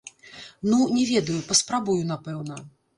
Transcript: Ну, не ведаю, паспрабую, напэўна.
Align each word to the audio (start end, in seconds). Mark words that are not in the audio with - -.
Ну, 0.69 0.79
не 0.95 1.05
ведаю, 1.13 1.37
паспрабую, 1.53 2.03
напэўна. 2.13 2.63